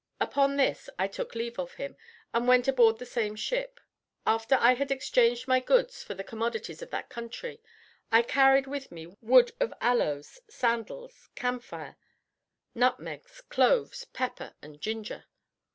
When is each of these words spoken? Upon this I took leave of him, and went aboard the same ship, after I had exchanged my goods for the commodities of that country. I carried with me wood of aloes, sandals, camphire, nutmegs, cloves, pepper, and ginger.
Upon 0.19 0.55
this 0.55 0.89
I 0.97 1.07
took 1.07 1.35
leave 1.35 1.59
of 1.59 1.75
him, 1.75 1.95
and 2.33 2.47
went 2.47 2.67
aboard 2.67 2.97
the 2.97 3.05
same 3.05 3.35
ship, 3.35 3.79
after 4.25 4.55
I 4.55 4.73
had 4.73 4.89
exchanged 4.89 5.47
my 5.47 5.59
goods 5.59 6.01
for 6.01 6.15
the 6.15 6.23
commodities 6.23 6.81
of 6.81 6.89
that 6.89 7.09
country. 7.11 7.61
I 8.11 8.23
carried 8.23 8.65
with 8.65 8.91
me 8.91 9.15
wood 9.21 9.51
of 9.59 9.71
aloes, 9.79 10.41
sandals, 10.49 11.29
camphire, 11.35 11.97
nutmegs, 12.73 13.41
cloves, 13.41 14.05
pepper, 14.05 14.55
and 14.59 14.81
ginger. 14.81 15.25